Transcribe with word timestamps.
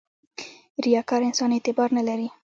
•ریاکار 0.85 1.21
انسان 1.29 1.49
اعتبار 1.55 1.89
نه 1.97 2.03
لري. 2.07 2.27